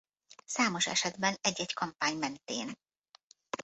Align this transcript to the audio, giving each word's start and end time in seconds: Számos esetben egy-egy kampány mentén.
Számos 0.45 0.87
esetben 0.87 1.37
egy-egy 1.41 1.73
kampány 1.73 2.17
mentén. 2.17 2.73